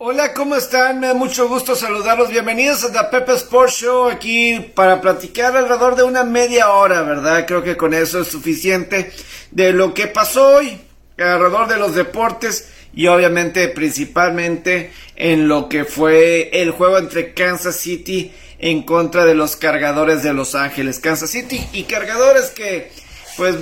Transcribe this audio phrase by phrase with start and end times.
[0.00, 1.00] Hola, ¿cómo están?
[1.00, 2.30] Me da mucho gusto saludarlos.
[2.30, 7.44] Bienvenidos a The Pepe Sports Show aquí para platicar alrededor de una media hora, ¿verdad?
[7.48, 9.10] Creo que con eso es suficiente
[9.50, 10.80] de lo que pasó hoy
[11.18, 17.74] alrededor de los deportes y obviamente principalmente en lo que fue el juego entre Kansas
[17.74, 21.00] City en contra de los cargadores de Los Ángeles.
[21.00, 22.92] Kansas City y cargadores que
[23.36, 23.56] pues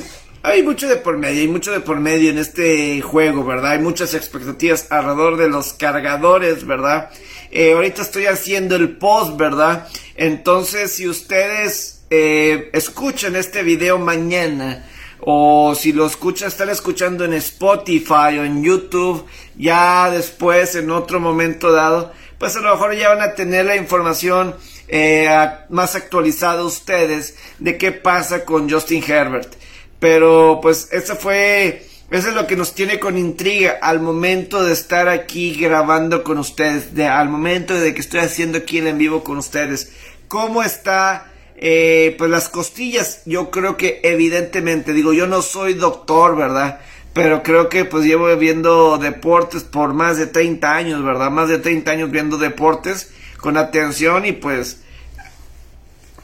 [0.47, 3.73] hay mucho de por medio, hay mucho de por medio en este juego, ¿verdad?
[3.73, 7.11] Hay muchas expectativas alrededor de los cargadores, ¿verdad?
[7.51, 9.89] Eh, ahorita estoy haciendo el post, ¿verdad?
[10.15, 14.87] Entonces, si ustedes eh, escuchan este video mañana,
[15.19, 21.19] o si lo escuchan, están escuchando en Spotify o en YouTube, ya después, en otro
[21.19, 24.55] momento dado, pues a lo mejor ya van a tener la información
[24.87, 25.29] eh,
[25.71, 29.66] más actualizada ustedes de qué pasa con Justin Herbert.
[30.07, 34.73] Pero pues eso fue, eso es lo que nos tiene con intriga al momento de
[34.73, 39.25] estar aquí grabando con ustedes, de, al momento de que estoy haciendo aquí en vivo
[39.25, 39.91] con ustedes.
[40.29, 41.33] ¿Cómo está?
[41.57, 46.79] Eh, pues las costillas, yo creo que evidentemente, digo, yo no soy doctor, ¿verdad?
[47.13, 51.33] Pero creo que pues llevo viendo deportes por más de 30 años, ¿verdad?
[51.33, 54.85] Más de 30 años viendo deportes con atención y pues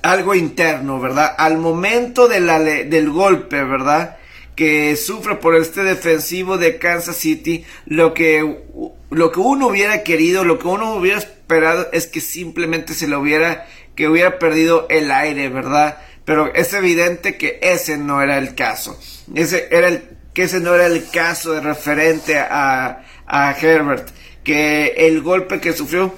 [0.02, 1.34] algo interno, ¿verdad?
[1.38, 4.16] Al momento del golpe, ¿verdad?
[4.54, 8.62] Que sufre por este defensivo de Kansas City, lo que,
[9.10, 13.20] lo que uno hubiera querido, lo que uno hubiera esperado es que simplemente se lo
[13.20, 15.98] hubiera, que hubiera perdido el aire, ¿verdad?
[16.24, 18.98] Pero es evidente que ese no era el caso.
[19.34, 20.02] Ese era el,
[20.34, 23.04] que ese no era el caso de referente a
[23.60, 24.08] Herbert.
[24.44, 26.12] Que el golpe que sufrió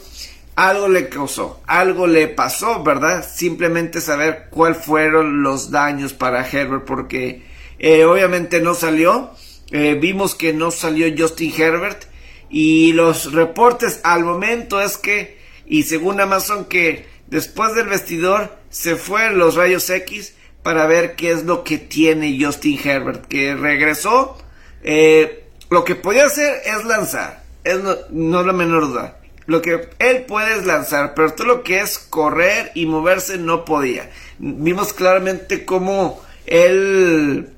[0.56, 3.26] algo le causó, algo le pasó, ¿verdad?
[3.28, 7.42] Simplemente saber cuáles fueron los daños para Herbert, porque
[7.78, 9.30] eh, obviamente no salió.
[9.72, 12.04] Eh, vimos que no salió Justin Herbert.
[12.50, 18.94] Y los reportes al momento es que, y según Amazon, que después del vestidor se
[18.94, 24.38] fueron los rayos X para ver qué es lo que tiene Justin Herbert, que regresó.
[24.84, 29.88] Eh, lo que podía hacer es lanzar, es no, no la menor duda lo que
[29.98, 34.10] él puede es lanzar, pero todo lo que es correr y moverse no podía.
[34.38, 37.50] Vimos claramente cómo él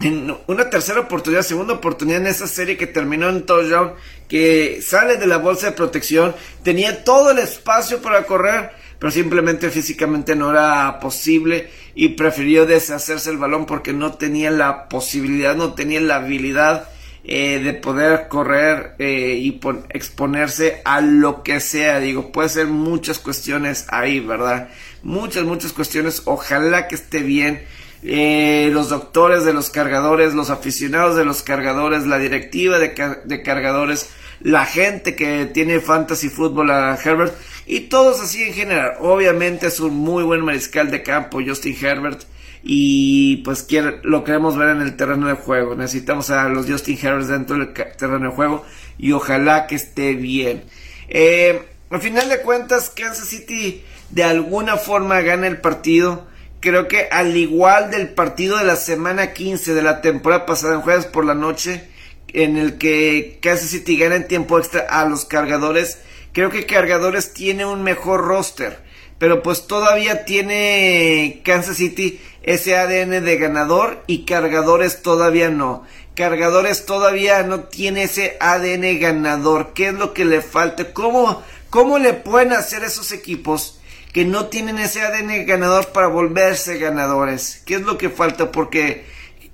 [0.00, 3.94] en una tercera oportunidad, segunda oportunidad en esa serie que terminó en touchdown,
[4.28, 9.70] que sale de la bolsa de protección, tenía todo el espacio para correr, pero simplemente
[9.70, 15.74] físicamente no era posible y prefirió deshacerse el balón porque no tenía la posibilidad, no
[15.74, 16.88] tenía la habilidad
[17.30, 22.00] eh, de poder correr eh, y exponerse a lo que sea.
[22.00, 24.70] Digo, puede ser muchas cuestiones ahí, ¿verdad?
[25.02, 26.22] Muchas, muchas cuestiones.
[26.24, 27.62] Ojalá que esté bien.
[28.02, 33.42] Eh, los doctores de los cargadores, los aficionados de los cargadores, la directiva de, de
[33.42, 34.08] cargadores,
[34.40, 37.34] la gente que tiene fantasy fútbol a Herbert
[37.66, 38.94] y todos así en general.
[39.00, 42.22] Obviamente es un muy buen mariscal de campo, Justin Herbert
[42.62, 43.66] y pues
[44.02, 45.74] lo queremos ver en el terreno de juego.
[45.74, 48.64] Necesitamos a los Justin Herbert dentro del terreno de juego
[48.98, 50.64] y ojalá que esté bien.
[51.08, 56.26] Eh, al final de cuentas, Kansas City de alguna forma gana el partido.
[56.60, 60.80] Creo que al igual del partido de la semana 15 de la temporada pasada en
[60.80, 61.88] jueves por la noche,
[62.28, 65.98] en el que Kansas City gana en tiempo extra a los cargadores,
[66.32, 68.88] creo que cargadores tiene un mejor roster
[69.18, 75.84] pero pues todavía tiene Kansas City ese ADN de ganador y cargadores todavía no.
[76.14, 79.74] Cargadores todavía no tiene ese ADN ganador.
[79.74, 80.94] ¿Qué es lo que le falta?
[80.94, 83.80] ¿Cómo, cómo le pueden hacer esos equipos
[84.14, 87.60] que no tienen ese ADN ganador para volverse ganadores?
[87.66, 88.50] ¿Qué es lo que falta?
[88.50, 89.04] Porque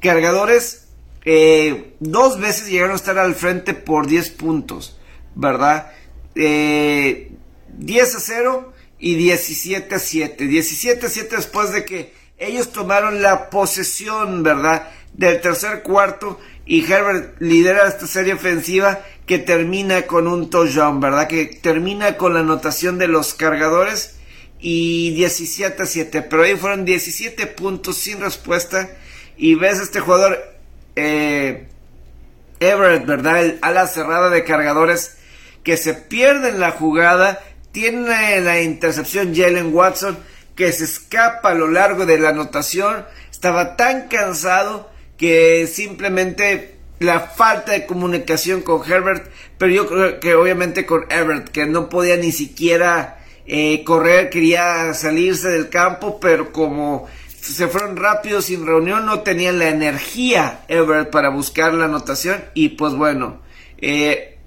[0.01, 0.87] cargadores
[1.25, 5.01] eh, dos veces llegaron a estar al frente por 10 puntos,
[5.35, 5.91] ¿verdad?
[6.37, 7.33] Eh,
[7.77, 10.47] 10 a 0 y 17 a 7.
[10.47, 14.89] 17 a 7 después de que ellos tomaron la posesión, ¿verdad?
[15.13, 21.29] Del tercer cuarto y Herbert lidera esta serie ofensiva que termina con un touchdown, ¿verdad?
[21.29, 24.17] Que termina con la anotación de los cargadores
[24.59, 26.23] y 17 a 7.
[26.23, 28.91] Pero ahí fueron 17 puntos sin respuesta
[29.37, 30.39] y ves a este jugador
[30.97, 31.69] eh,
[32.61, 33.45] Everett, ¿verdad?
[33.45, 35.19] El ala cerrada de cargadores
[35.63, 37.43] que se pierde en la jugada
[37.73, 40.17] tiene la intercepción Jalen Watson
[40.57, 43.05] que se escapa a lo largo de la anotación.
[43.31, 50.35] Estaba tan cansado que simplemente la falta de comunicación con Herbert, pero yo creo que
[50.35, 56.53] obviamente con Herbert, que no podía ni siquiera eh, correr, quería salirse del campo, pero
[56.53, 62.43] como se fueron rápido sin reunión, no tenía la energía Herbert para buscar la anotación
[62.55, 63.43] y pues bueno,
[63.79, 64.39] eh,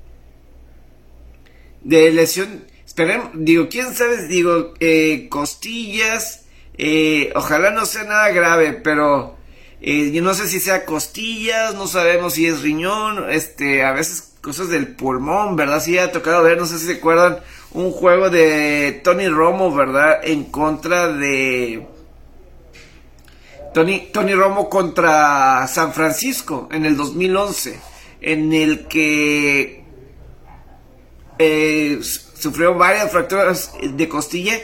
[1.83, 2.65] de lesión.
[2.97, 6.45] Esperemos, digo, quién sabe, digo, eh, costillas.
[6.79, 9.35] Eh, ojalá no sea nada grave, pero
[9.81, 14.33] eh, yo no sé si sea costillas, no sabemos si es riñón, este, a veces
[14.41, 15.79] cosas del pulmón, ¿verdad?
[15.79, 17.37] Sí ha tocado ver, no sé si se acuerdan,
[17.69, 20.19] un juego de Tony Romo, ¿verdad?
[20.23, 21.85] En contra de...
[23.75, 27.79] Tony, Tony Romo contra San Francisco en el 2011,
[28.21, 29.83] en el que
[32.39, 34.59] sufrió varias fracturas de costilla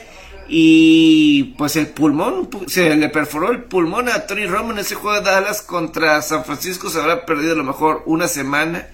[0.48, 5.20] y pues el pulmón, se le perforó el pulmón a Tony Romo en ese juego
[5.20, 8.90] de Dallas contra San Francisco, se habrá perdido a lo mejor una semana.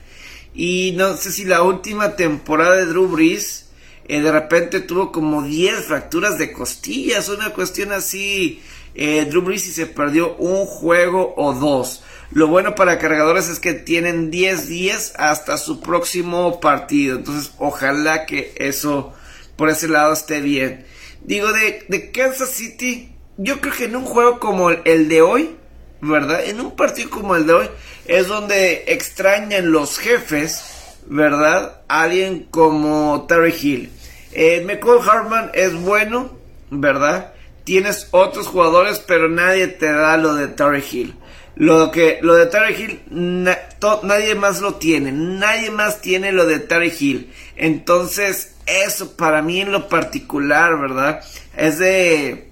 [0.53, 3.69] Y no sé si la última temporada de Drew Brees
[4.07, 8.61] eh, de repente tuvo como 10 fracturas de costillas, una cuestión así.
[8.95, 12.03] Eh, Drew Brees y se perdió un juego o dos.
[12.31, 17.17] Lo bueno para cargadores es que tienen 10 días hasta su próximo partido.
[17.17, 19.13] Entonces, ojalá que eso
[19.55, 20.85] por ese lado esté bien.
[21.21, 25.55] Digo, de, de Kansas City, yo creo que en un juego como el, de hoy,
[26.01, 26.45] ¿verdad?
[26.45, 27.67] En un partido como el de hoy,
[28.05, 30.63] es donde extrañan los jefes,
[31.07, 31.81] ¿verdad?
[31.87, 33.91] Alguien como Terry Hill.
[34.33, 36.31] Eh, McCall Hartman es bueno,
[36.69, 37.33] ¿verdad?
[37.69, 41.15] Tienes otros jugadores, pero nadie te da lo de Terry Hill.
[41.55, 45.11] Lo, que, lo de Terry Hill, nadie más lo tiene.
[45.11, 47.31] Nadie más tiene lo de Terry Hill.
[47.55, 51.23] Entonces, eso para mí en lo particular, ¿verdad?
[51.55, 52.49] Es de.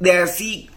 [0.00, 0.70] De así.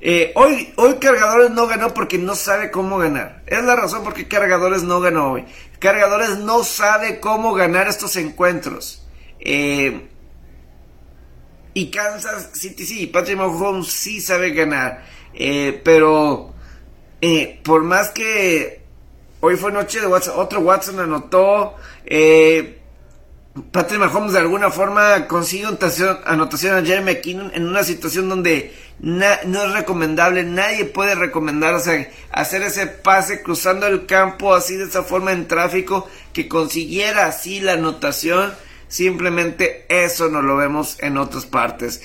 [0.00, 3.44] Eh, hoy, hoy Cargadores no ganó porque no sabe cómo ganar.
[3.46, 5.44] Es la razón por qué Cargadores no ganó hoy.
[5.78, 9.06] Cargadores no sabe cómo ganar estos encuentros.
[9.38, 10.08] Eh,
[11.78, 15.04] y Kansas City sí, Patrick Mahomes sí sabe ganar.
[15.32, 16.52] Eh, pero
[17.20, 18.82] eh, por más que
[19.38, 21.76] hoy fue noche de Watson, otro Watson anotó.
[22.04, 22.80] Eh,
[23.70, 29.24] Patrick Mahomes de alguna forma consigue anotación, a Jeremy McKinnon en una situación donde no
[29.64, 35.30] es recomendable, nadie puede recomendar hacer ese pase cruzando el campo así de esa forma
[35.30, 38.52] en tráfico que consiguiera así la anotación.
[38.88, 42.02] Simplemente eso no lo vemos en otras partes.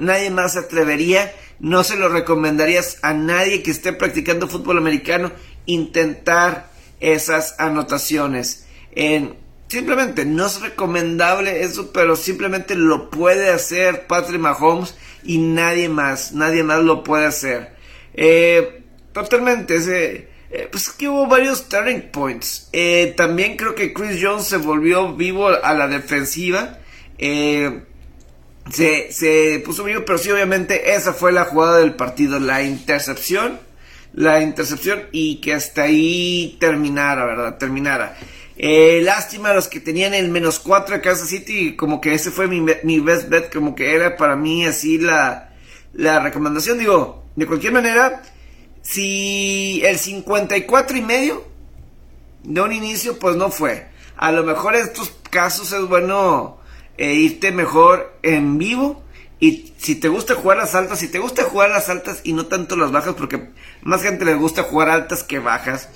[0.00, 1.32] nadie más se atrevería
[1.62, 5.30] no se lo recomendarías a nadie que esté practicando fútbol americano
[5.64, 8.66] intentar esas anotaciones.
[9.68, 16.32] simplemente no es recomendable eso, pero simplemente lo puede hacer Patrick Mahomes y nadie más,
[16.32, 17.76] nadie más lo puede hacer.
[18.14, 18.82] Eh,
[19.12, 22.68] totalmente, ese, eh, pues que hubo varios turning points.
[22.72, 26.78] Eh, también creo que Chris Jones se volvió vivo a la defensiva.
[27.16, 27.80] Eh,
[28.70, 33.60] se, se puso vivo, pero sí, obviamente, esa fue la jugada del partido, la intercepción,
[34.12, 37.56] la intercepción y que hasta ahí terminara, ¿verdad?
[37.56, 38.16] Terminara.
[38.56, 42.46] Eh, lástima los que tenían el menos 4 de Kansas City, como que ese fue
[42.46, 45.54] mi, mi, best bet, como que era para mí así la,
[45.94, 46.78] la recomendación.
[46.78, 48.22] Digo, de cualquier manera,
[48.82, 51.44] si el 54 y medio
[52.42, 53.86] de un inicio, pues no fue.
[54.16, 56.58] A lo mejor en estos casos es bueno
[56.98, 59.02] e irte mejor en vivo.
[59.40, 62.46] Y si te gusta jugar las altas, si te gusta jugar las altas y no
[62.46, 63.50] tanto las bajas, porque
[63.82, 65.88] más gente le gusta jugar altas que bajas,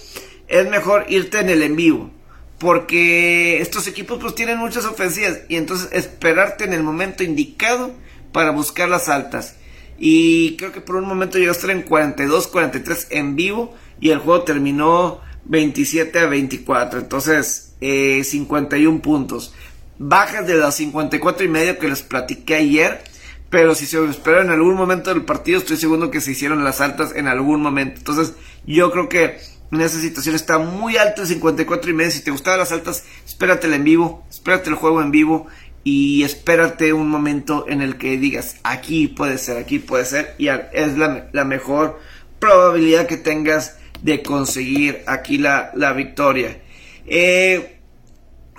[0.49, 2.11] es mejor irte en el en vivo.
[2.59, 7.93] Porque estos equipos pues tienen muchas ofensivas y entonces esperarte en el momento indicado
[8.33, 9.57] para buscar las altas.
[9.99, 14.11] Y creo que por un momento llegó a estar en 42, 43 en vivo y
[14.11, 17.01] el juego terminó 27 a 24.
[17.01, 19.55] Entonces, eh, 51 puntos
[19.99, 23.03] bajas de los 54 y medio que les platiqué ayer.
[23.49, 26.81] Pero si se espera en algún momento del partido, estoy seguro que se hicieron las
[26.81, 27.99] altas en algún momento.
[27.99, 28.35] Entonces,
[28.67, 29.39] yo creo que
[29.71, 32.11] en esa situación está muy alto el 54 y medio.
[32.11, 35.47] Si te gustaban las altas, espérate en vivo, espérate el juego en vivo
[35.89, 40.35] y espérate un momento en el que digas, aquí puede ser, aquí puede ser.
[40.37, 42.01] Y es la, mejor
[42.41, 46.61] probabilidad que tengas de conseguir aquí la, la victoria.
[47.07, 47.79] Eh,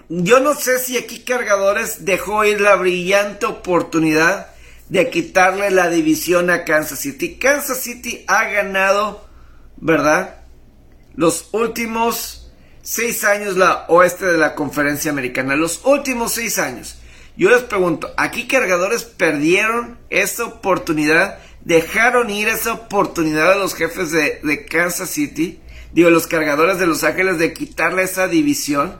[0.07, 4.47] yo no sé si aquí Cargadores dejó ir la brillante oportunidad
[4.87, 7.35] de quitarle la división a Kansas City.
[7.35, 9.27] Kansas City ha ganado,
[9.75, 10.45] ¿verdad?
[11.13, 12.53] Los últimos
[12.83, 15.57] seis años la oeste de la conferencia americana.
[15.57, 17.01] Los últimos seis años.
[17.37, 21.37] Yo les pregunto, ¿aquí Cargadores perdieron esa oportunidad?
[21.61, 25.61] ¿Dejaron ir esa oportunidad a los jefes de, Kansas City?
[25.93, 28.99] Digo, los cargadores de Los Ángeles de quitarle esa división.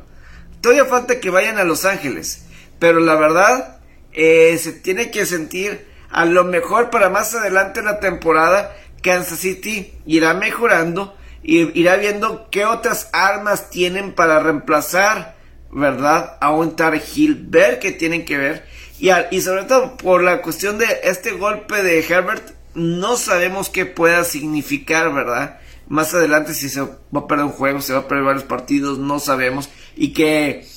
[0.61, 2.45] Todavía falta que vayan a Los Ángeles.
[2.77, 3.79] Pero la verdad,
[4.13, 8.75] eh, se tiene que sentir a lo mejor para más adelante en la temporada.
[9.01, 11.17] Kansas City irá mejorando
[11.47, 15.36] irá viendo qué otras armas tienen para reemplazar
[15.71, 16.37] ¿verdad?
[16.39, 17.01] A un Tar
[17.39, 18.65] ver qué tienen que ver.
[18.99, 23.85] Y, y sobre todo por la cuestión de este golpe de Herbert, no sabemos qué
[23.85, 25.59] pueda significar, ¿verdad?
[25.87, 28.99] Más adelante si se va a perder un juego, se va a perder varios partidos,
[28.99, 29.69] no sabemos.
[29.95, 30.67] Y que,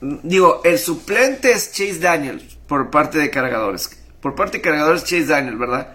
[0.00, 3.90] digo, el suplente es Chase Daniels por parte de cargadores.
[4.20, 5.94] Por parte de cargadores Chase Daniels, ¿verdad?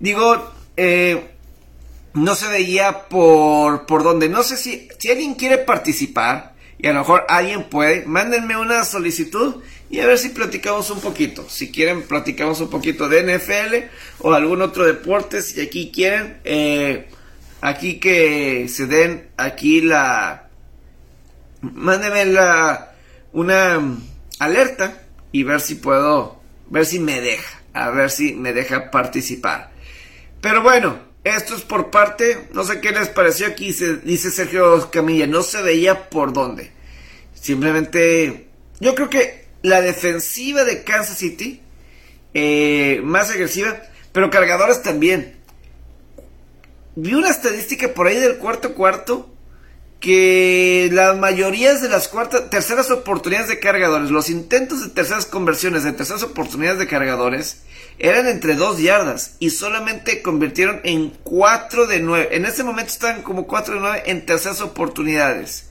[0.00, 1.30] Digo, eh,
[2.14, 4.28] no se veía por, por dónde.
[4.28, 6.49] No sé si, si alguien quiere participar
[6.82, 9.56] y a lo mejor alguien puede, mándenme una solicitud
[9.90, 11.46] y a ver si platicamos un poquito.
[11.48, 13.74] Si quieren, platicamos un poquito de NFL
[14.20, 15.42] o algún otro deporte.
[15.42, 17.08] Si aquí quieren, eh,
[17.60, 20.48] aquí que se den aquí la...
[21.60, 22.94] Mándenme la,
[23.32, 23.98] una
[24.38, 29.70] alerta y ver si puedo, ver si me deja, a ver si me deja participar.
[30.40, 33.72] Pero bueno, esto es por parte, no sé qué les pareció aquí,
[34.04, 36.72] dice Sergio Camilla, no se veía por dónde.
[37.34, 38.48] Simplemente,
[38.80, 41.60] yo creo que la defensiva de Kansas City,
[42.32, 45.36] eh, más agresiva, pero cargadores también.
[46.96, 49.30] Vi una estadística por ahí del cuarto cuarto
[50.00, 55.84] que las mayorías de las cuartas, terceras oportunidades de cargadores, los intentos de terceras conversiones
[55.84, 57.62] de terceras oportunidades de cargadores,
[57.98, 62.28] eran entre 2 yardas y solamente convirtieron en 4 de 9.
[62.32, 65.68] En ese momento están como 4 de 9 en terceras oportunidades.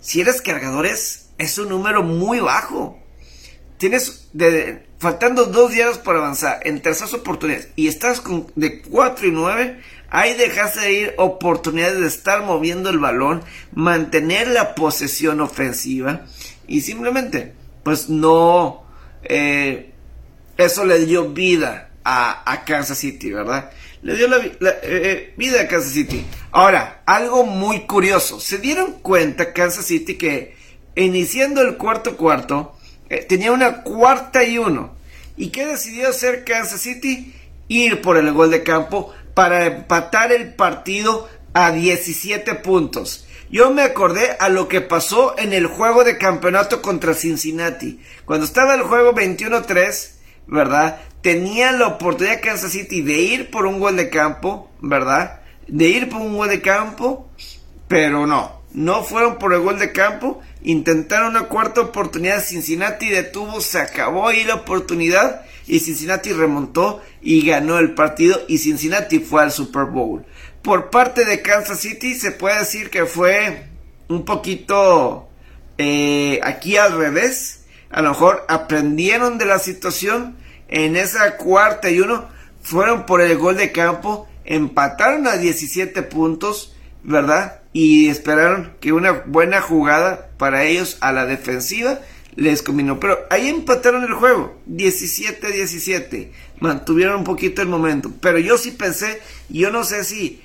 [0.00, 2.98] Si eres cargadores, es un número muy bajo.
[3.76, 9.28] Tienes de, faltando 2 yardas para avanzar en terceras oportunidades y estás con, de 4
[9.28, 9.80] y 9.
[10.10, 16.22] Ahí dejaste de ir oportunidades de estar moviendo el balón, mantener la posesión ofensiva
[16.66, 18.84] y simplemente, pues no.
[19.22, 19.92] Eh,
[20.56, 23.70] eso le dio vida a, Kansas City, ¿verdad?
[24.02, 26.24] Le dio la, eh, eh, vida a Kansas City.
[26.52, 28.40] Ahora, algo muy curioso.
[28.40, 30.56] Se dieron cuenta Kansas City que
[30.94, 32.76] iniciando el cuarto cuarto,
[33.28, 34.96] tenía una cuarta y uno.
[35.36, 37.34] ¿Y qué decidió hacer Kansas City?
[37.68, 43.24] Ir por el gol de campo para empatar el partido a 17 puntos.
[43.52, 48.00] Yo me acordé a lo que pasó en el juego de campeonato contra Cincinnati.
[48.24, 50.10] Cuando estaba el juego 21-3,
[50.48, 51.02] ¿verdad?
[51.22, 55.42] Tenían la oportunidad Kansas City de ir por un gol de campo, ¿verdad?
[55.68, 57.30] De ir por un gol de campo,
[57.86, 63.60] pero no, no fueron por el gol de campo, intentaron una cuarta oportunidad, Cincinnati detuvo,
[63.60, 69.42] se acabó ahí la oportunidad y Cincinnati remontó y ganó el partido y Cincinnati fue
[69.42, 70.24] al Super Bowl.
[70.62, 73.66] Por parte de Kansas City se puede decir que fue
[74.08, 75.28] un poquito
[75.76, 80.36] eh, aquí al revés, a lo mejor aprendieron de la situación
[80.68, 82.28] en esa cuarta y uno,
[82.62, 87.60] fueron por el gol de campo, empataron a 17 puntos, ¿verdad?
[87.72, 92.00] Y esperaron que una buena jugada para ellos a la defensiva
[92.36, 93.00] les combinó.
[93.00, 96.30] Pero ahí empataron el juego, 17-17.
[96.60, 98.12] Mantuvieron un poquito el momento.
[98.20, 100.40] Pero yo sí pensé, yo no sé si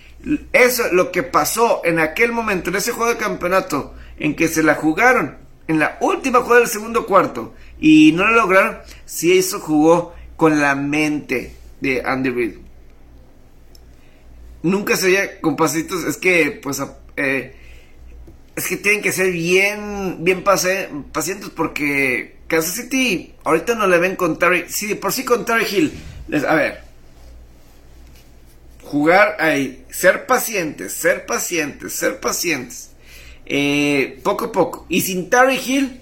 [0.54, 4.64] eso, lo que pasó en aquel momento, en ese juego de campeonato, en que se
[4.64, 9.60] la jugaron en la última jugada del segundo cuarto y no lo lograron, si eso
[9.60, 12.56] jugó con la mente de Andy Reid.
[14.62, 16.82] Nunca se veía con pasitos, es que pues
[17.18, 17.56] eh,
[18.56, 24.16] es que tienen que ser bien bien pacientes porque Kansas City ahorita no le ven
[24.16, 25.94] con Terry, sí, por sí con Hill.
[26.48, 26.84] a ver,
[28.84, 32.92] jugar ahí, ser pacientes, ser pacientes, ser pacientes
[33.46, 34.86] eh, poco a poco.
[34.90, 36.02] Y sin Terry Hill,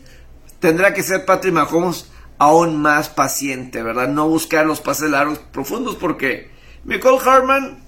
[0.60, 4.10] tendrá que ser Patrick Mahomes aún más paciente, ¿verdad?
[4.10, 6.50] No buscar los pases largos profundos porque
[6.84, 7.80] Michael Harman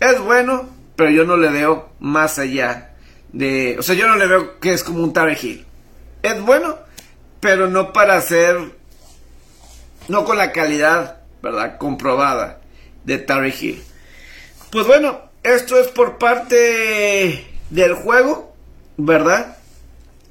[0.00, 2.93] es bueno, pero yo no le veo más allá
[3.34, 3.76] de...
[3.78, 5.66] O sea, yo no le veo que es como un Terry Hill.
[6.22, 6.78] Es bueno,
[7.40, 8.56] pero no para ser...
[10.08, 11.78] No con la calidad, ¿verdad?
[11.78, 12.60] Comprobada
[13.04, 13.82] de Terry Hill.
[14.70, 18.54] Pues bueno, esto es por parte del juego,
[18.96, 19.56] ¿verdad?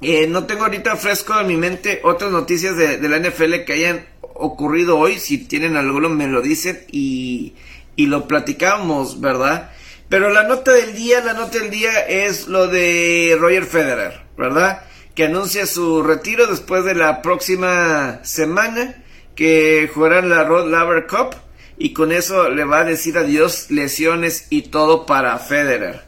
[0.00, 4.06] Eh, no tengo ahorita fresco en mi mente otras noticias de, la NFL que hayan
[4.22, 5.18] ocurrido hoy.
[5.18, 7.54] Si tienen alguno me lo dicen y,
[7.96, 9.72] y lo platicamos, ¿verdad?
[10.14, 14.84] Pero la nota del día, la nota del día es lo de Roger Federer, ¿verdad?
[15.16, 19.02] Que anuncia su retiro después de la próxima semana
[19.34, 21.34] que jugarán la Rod Laver Cup
[21.78, 26.04] y con eso le va a decir adiós lesiones y todo para Federer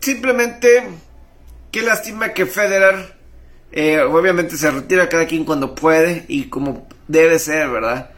[0.00, 0.82] simplemente,
[1.70, 3.14] qué lástima que Federer,
[3.70, 8.10] eh, obviamente se retira cada quien cuando puede y como debe ser, ¿verdad?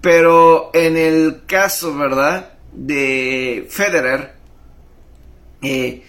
[0.00, 2.54] Pero en el caso, ¿verdad?
[2.72, 4.37] De Federer,
[5.62, 6.02] eh,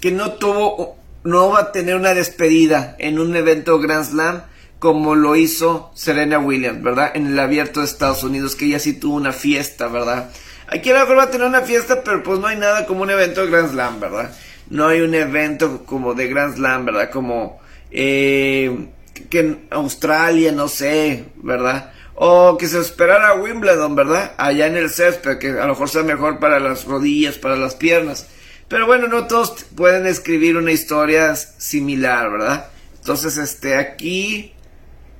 [0.00, 4.42] que no tuvo no va a tener una despedida en un evento Grand Slam
[4.78, 7.12] como lo hizo Serena Williams, ¿verdad?
[7.14, 10.30] En el abierto de Estados Unidos, que ella sí tuvo una fiesta, ¿verdad?
[10.68, 13.02] Aquí a lo mejor va a tener una fiesta, pero pues no hay nada como
[13.02, 14.30] un evento Grand Slam, ¿verdad?
[14.68, 17.10] No hay un evento como de Grand Slam, ¿verdad?
[17.10, 17.60] Como
[17.90, 18.88] eh,
[19.30, 21.92] que en Australia, no sé, ¿verdad?
[22.14, 24.32] O que se esperara Wimbledon, ¿verdad?
[24.36, 27.74] Allá en el césped, que a lo mejor sea mejor para las rodillas, para las
[27.74, 28.28] piernas.
[28.74, 32.70] Pero bueno, no todos pueden escribir una historia similar, ¿verdad?
[32.98, 34.52] Entonces, este, aquí,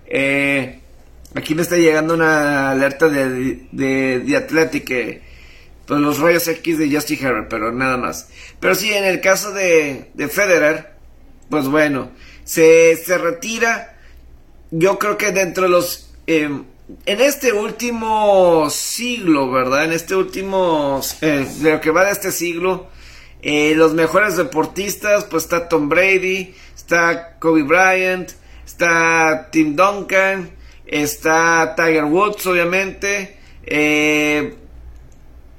[0.07, 0.81] eh,
[1.37, 5.23] aquí me está llegando una alerta de, de, de Athletic,
[5.87, 8.29] pues los rayos X de Justin Herbert, pero nada más.
[8.59, 10.95] Pero sí, en el caso de, de Federer,
[11.49, 12.11] pues bueno,
[12.43, 14.01] se, se retira.
[14.73, 16.13] Yo creo que dentro de los...
[16.27, 16.51] Eh,
[17.07, 19.85] en este último siglo, ¿verdad?
[19.85, 21.01] En este último...
[21.21, 22.91] Eh, de lo que va de este siglo,
[23.47, 28.31] eh, los mejores deportistas, pues está Tom Brady, está Kobe Bryant,
[28.65, 30.51] está Tim Duncan,
[30.87, 33.37] está Tiger Woods, obviamente.
[33.67, 34.55] Eh,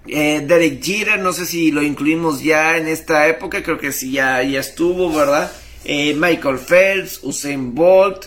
[0.08, 4.14] eh, Derek Jeter, no sé si lo incluimos ya en esta época, creo que sí,
[4.14, 5.52] ya, ya estuvo, ¿verdad?
[5.84, 8.26] Eh, Michael Phelps, Usain Bolt,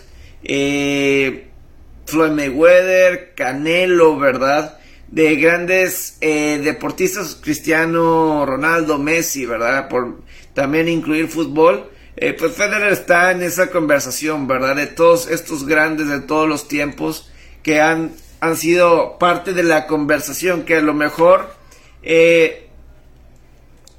[2.06, 4.77] Floyd Mayweather, Canelo, ¿verdad?
[5.08, 9.88] De grandes eh, deportistas, Cristiano Ronaldo, Messi, ¿verdad?
[9.88, 10.20] Por
[10.54, 11.90] también incluir fútbol.
[12.16, 14.76] Eh, pues Federer está en esa conversación, ¿verdad?
[14.76, 17.30] De todos estos grandes de todos los tiempos
[17.62, 21.54] que han, han sido parte de la conversación, que a lo mejor
[22.02, 22.68] eh,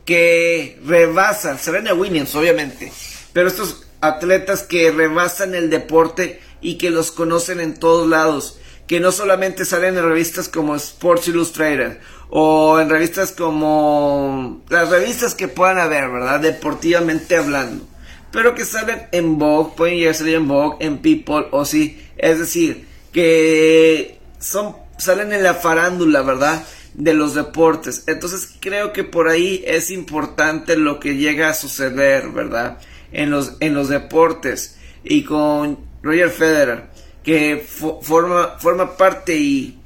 [0.05, 2.91] que rebasan, Serena Williams, obviamente,
[3.31, 8.59] pero estos atletas que rebasan el deporte y que los conocen en todos lados,
[8.89, 11.99] que no solamente salen en revistas como Sports Illustrated
[12.31, 16.39] o en revistas como las revistas que puedan haber, ¿verdad?
[16.39, 17.85] Deportivamente hablando,
[18.31, 22.03] pero que salen en Vogue, pueden llegar a salir en Vogue, en People o sí,
[22.17, 26.65] es decir, que son salen en la farándula, ¿verdad?
[26.95, 28.05] de los deportes.
[28.07, 32.79] Entonces creo que por ahí es importante lo que llega a suceder, ¿verdad?
[33.11, 34.79] En los, en los deportes.
[35.03, 36.88] Y con Roger Federer,
[37.23, 39.79] que forma, forma parte y,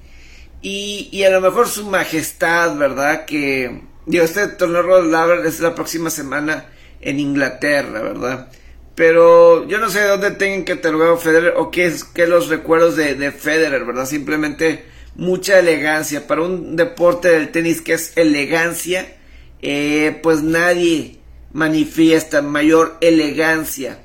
[0.61, 3.25] y, y, a lo mejor su majestad, ¿verdad?
[3.25, 6.69] Que, digo, este torneo Laver es la próxima semana
[7.01, 8.49] en Inglaterra, ¿verdad?
[8.95, 12.47] Pero yo no sé de dónde tengan que a Federer o qué es qué los
[12.49, 14.05] recuerdos de, de Federer, ¿verdad?
[14.05, 16.27] Simplemente mucha elegancia.
[16.27, 19.17] Para un deporte del tenis que es elegancia,
[19.61, 21.19] eh, pues nadie
[21.51, 23.99] manifiesta mayor elegancia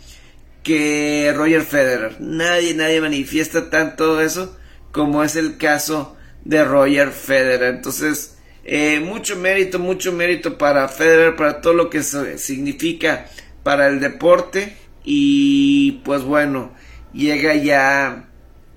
[0.69, 2.21] que Roger Federer.
[2.21, 4.55] Nadie, nadie manifiesta tanto eso
[4.93, 7.75] como es el caso de Roger Federer.
[7.77, 13.25] Entonces, eh, mucho mérito, mucho mérito para Federer, para todo lo que significa
[13.63, 14.77] para el deporte.
[15.05, 16.75] Y pues bueno,
[17.15, 18.29] llega ya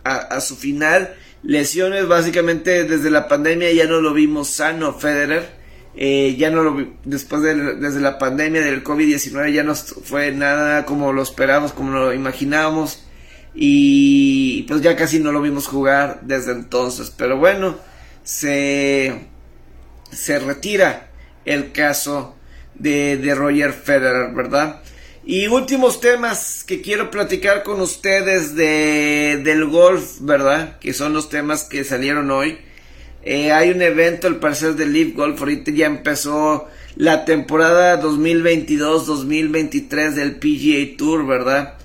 [0.05, 5.60] a su final lesiones básicamente desde la pandemia ya no lo vimos sano Federer
[5.95, 10.85] eh, ya no lo después de desde la pandemia del COVID-19 ya no fue nada
[10.85, 13.03] como lo esperábamos como lo imaginábamos
[13.53, 17.75] y pues ya casi no lo vimos jugar desde entonces pero bueno
[18.23, 19.27] se
[20.11, 21.09] se retira
[21.45, 22.35] el caso
[22.75, 24.81] de, de Roger Federer verdad
[25.23, 30.79] y últimos temas que quiero platicar con ustedes de, del golf, ¿verdad?
[30.79, 32.57] Que son los temas que salieron hoy.
[33.23, 35.39] Eh, hay un evento, al parecer, de Leaf Golf.
[35.39, 41.75] Ahorita ya empezó la temporada 2022-2023 del PGA Tour, ¿verdad?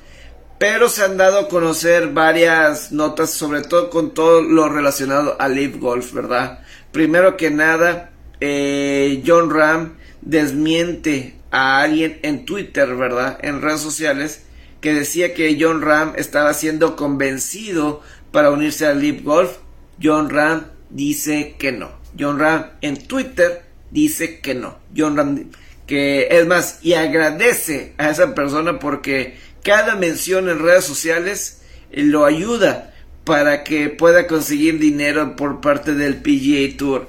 [0.58, 5.48] Pero se han dado a conocer varias notas, sobre todo con todo lo relacionado a
[5.48, 6.60] Leaf Golf, ¿verdad?
[6.92, 13.38] Primero que nada, eh, John Ram desmiente a alguien en Twitter, ¿verdad?
[13.42, 14.46] En redes sociales,
[14.80, 18.00] que decía que John Ram estaba siendo convencido
[18.32, 19.58] para unirse al Leap Golf.
[20.02, 21.90] John Ram dice que no.
[22.18, 24.78] John Ram en Twitter dice que no.
[24.96, 25.50] John Ram
[25.86, 32.24] que es más y agradece a esa persona porque cada mención en redes sociales lo
[32.24, 32.92] ayuda
[33.24, 37.08] para que pueda conseguir dinero por parte del PGA Tour.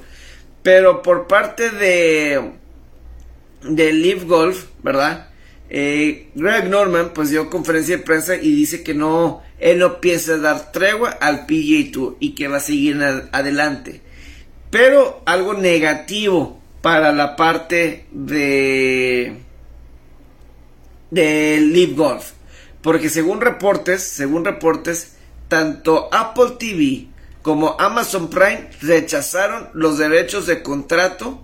[0.64, 2.52] Pero por parte de
[3.64, 5.30] de Live Golf, ¿verdad?
[5.70, 10.38] Eh, Greg Norman pues dio conferencia de prensa y dice que no, él no piensa
[10.38, 14.02] dar tregua al PGA Tour y que va a seguir adelante.
[14.70, 19.48] Pero algo negativo para la parte de
[21.10, 22.32] de Live Golf,
[22.82, 25.14] porque según reportes, según reportes,
[25.48, 27.08] tanto Apple TV
[27.42, 31.42] como Amazon Prime rechazaron los derechos de contrato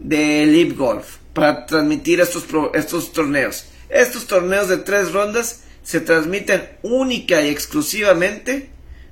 [0.00, 3.66] de Live Golf para transmitir estos, estos torneos.
[3.88, 8.70] Estos torneos de tres rondas se transmiten única y exclusivamente,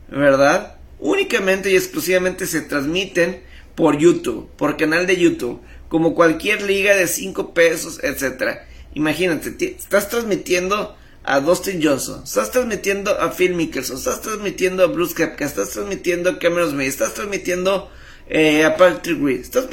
[0.08, 0.76] ¿verdad?
[0.98, 3.42] Únicamente y exclusivamente se transmiten
[3.74, 8.66] por YouTube, por canal de YouTube, como cualquier liga de 5 pesos, etcétera.
[8.94, 15.14] Imagínate, estás transmitiendo a Dustin Johnson, estás transmitiendo a Phil Mickelson, estás transmitiendo a Bruce
[15.14, 17.90] Kepka, estás transmitiendo a Cameron Smith, estás transmitiendo
[18.28, 19.66] eh, a Patrick Reed, estás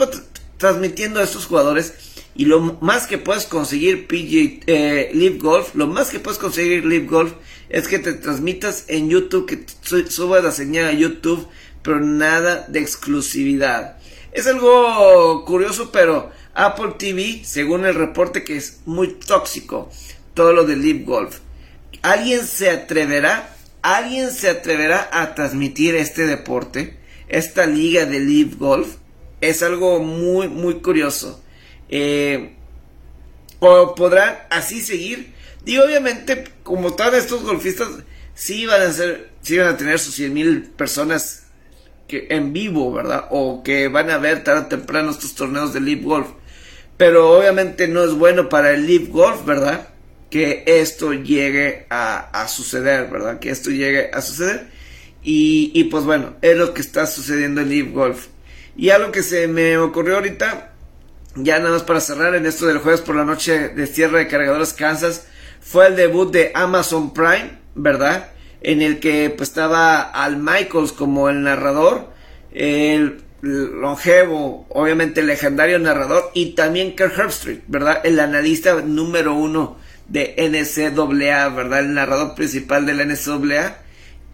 [0.57, 1.93] transmitiendo a estos jugadores
[2.37, 6.85] y lo más que puedes conseguir PG eh, Live Golf, lo más que puedes conseguir
[6.85, 7.33] Live Golf
[7.67, 9.65] es que te transmitas en YouTube, que
[10.09, 11.47] subas la señal a YouTube,
[11.81, 13.97] pero nada de exclusividad.
[14.31, 19.89] Es algo curioso, pero Apple TV, según el reporte que es muy tóxico,
[20.35, 21.39] todo lo de Live Golf.
[22.03, 23.55] ¿Alguien se atreverá?
[23.81, 26.99] ¿Alguien se atreverá a transmitir este deporte?
[27.29, 28.97] Esta liga de Live Golf
[29.41, 31.41] es algo muy, muy curioso.
[31.89, 32.55] Eh,
[33.59, 35.33] o podrán así seguir.
[35.65, 37.89] Y obviamente, como todos estos golfistas,
[38.33, 41.43] sí van a ser, sí van a tener sus 100 mil personas
[42.09, 43.25] en vivo, ¿verdad?
[43.31, 46.27] O que van a ver tarde o temprano estos torneos de Live Golf.
[46.95, 49.89] Pero obviamente no es bueno para el Live Golf, ¿verdad?
[50.29, 53.39] que esto llegue a, suceder, ¿verdad?
[53.39, 54.67] Que esto llegue a suceder.
[55.23, 58.27] Y, pues bueno, es lo que está sucediendo en Live Golf.
[58.77, 60.66] Y algo que se me ocurrió ahorita,
[61.37, 64.27] ya nada más para cerrar en esto del jueves por la noche de cierre de
[64.27, 65.27] cargadores Kansas,
[65.61, 68.29] fue el debut de Amazon Prime, ¿verdad?
[68.61, 72.09] En el que pues estaba Al Michaels como el narrador,
[72.51, 78.01] el longevo, obviamente legendario narrador, y también Kirk Herbstreit, ¿verdad?
[78.03, 81.79] El analista número uno de NCAA, ¿verdad?
[81.81, 83.79] El narrador principal de la NCAA.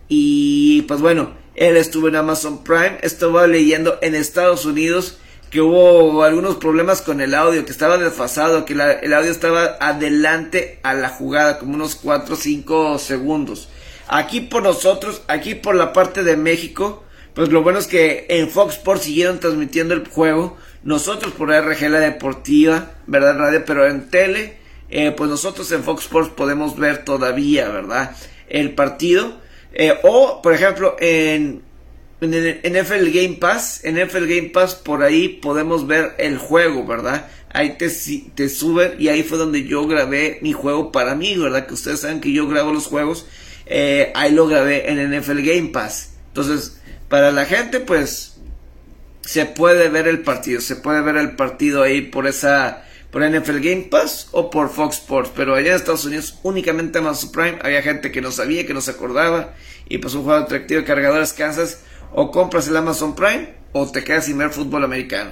[0.08, 5.20] Y pues bueno, él estuvo en Amazon Prime, estuvo leyendo en Estados Unidos
[5.54, 10.80] que hubo algunos problemas con el audio, que estaba desfasado, que el audio estaba adelante
[10.82, 13.70] a la jugada, como unos 4 o 5 segundos.
[14.08, 17.04] Aquí por nosotros, aquí por la parte de México,
[17.36, 20.58] pues lo bueno es que en Fox Sports siguieron transmitiendo el juego.
[20.82, 23.38] Nosotros por RG La Deportiva, ¿verdad?
[23.38, 24.58] Radio, pero en tele
[24.90, 28.16] eh, pues nosotros en Fox Sports podemos ver todavía, ¿verdad?
[28.50, 29.40] El partido.
[29.72, 31.62] Eh, o, por ejemplo, en,
[32.24, 37.28] en NFL Game Pass, en NFL Game Pass, por ahí podemos ver el juego, ¿verdad?
[37.50, 37.90] Ahí te,
[38.34, 41.68] te suben y ahí fue donde yo grabé mi juego para mí, ¿verdad?
[41.68, 43.28] Que ustedes saben que yo grabo los juegos.
[43.66, 46.14] Eh, ahí lo grabé en NFL Game Pass.
[46.28, 48.38] Entonces, para la gente, pues,
[49.22, 50.62] se puede ver el partido.
[50.62, 54.98] Se puede ver el partido ahí por esa por NFL Game Pass o por Fox
[54.98, 55.32] Sports.
[55.36, 57.60] Pero allá en Estados Unidos únicamente Amazon Prime.
[57.62, 59.54] Había gente que no sabía, que no se acordaba.
[59.88, 61.82] Y pues un juego atractivo de cargadores Kansas.
[62.14, 65.32] O compras el Amazon Prime o te quedas sin ver fútbol americano.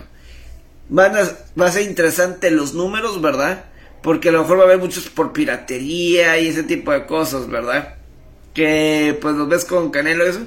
[0.90, 1.22] Van a,
[1.60, 3.66] va a ser interesante los números, ¿verdad?
[4.02, 7.48] Porque a lo mejor va a haber muchos por piratería y ese tipo de cosas,
[7.48, 7.96] ¿verdad?
[8.54, 10.42] Que pues los ves con Canelo eso.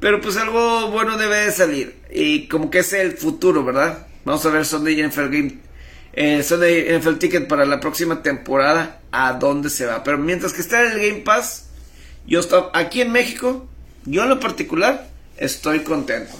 [0.00, 1.96] Pero pues algo bueno debe de salir.
[2.10, 4.06] Y como que es el futuro, ¿verdad?
[4.24, 5.64] Vamos a ver Sunday NFL Game
[6.16, 10.04] eh, Sunday NFL Ticket para la próxima temporada a dónde se va.
[10.04, 11.66] Pero mientras que está en el Game Pass,
[12.26, 13.66] yo estoy aquí en México,
[14.04, 16.34] yo en lo particular estoy contento.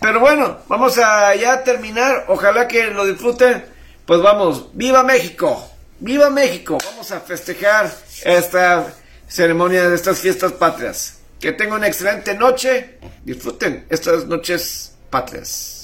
[0.00, 2.26] Pero bueno, vamos a ya terminar.
[2.28, 3.64] Ojalá que lo disfruten.
[4.04, 5.68] Pues vamos, viva México,
[5.98, 6.78] viva México.
[6.84, 7.92] Vamos a festejar
[8.24, 8.92] esta
[9.26, 11.18] ceremonia de estas fiestas patrias.
[11.40, 12.98] Que tengan una excelente noche.
[13.24, 15.75] Disfruten estas noches patrias.